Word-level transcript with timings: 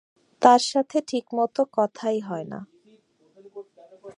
তার 0.41 0.61
সাথে 0.63 0.97
ঠিকমতো 1.07 1.61
কথাই 1.73 2.17
হয়না। 2.21 2.59